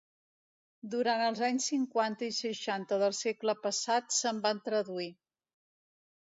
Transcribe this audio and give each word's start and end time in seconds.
Durant 0.93 1.21
els 1.25 1.41
anys 1.47 1.67
cinquanta 1.73 2.25
i 2.33 2.35
seixanta 2.39 2.99
del 3.05 3.15
segle 3.21 3.57
passat 3.69 4.19
se'n 4.19 4.43
van 4.49 4.67
traduir 4.71 5.11